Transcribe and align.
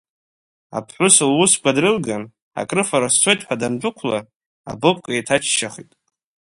Аԥҳәыс 0.77 1.15
лусқәа 1.37 1.75
дрылган, 1.75 2.23
акрыфара 2.59 3.09
сцоит 3.13 3.41
ҳәа 3.45 3.55
дандәықәла, 3.61 4.19
абубка 4.71 5.09
еиҭааччахит. 5.13 5.91